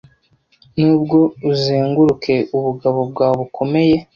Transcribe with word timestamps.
Nubwo, 0.79 1.19
uzenguruke 1.51 2.35
ubugabo 2.57 2.99
bwawe 3.11 3.35
bukomeye, 3.41 3.97